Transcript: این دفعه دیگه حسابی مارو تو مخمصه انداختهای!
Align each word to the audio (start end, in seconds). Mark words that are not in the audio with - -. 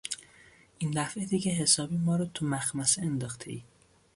این 0.79 0.91
دفعه 0.91 1.25
دیگه 1.25 1.51
حسابی 1.51 1.97
مارو 1.97 2.25
تو 2.25 2.45
مخمصه 2.45 3.01
انداختهای! 3.01 3.63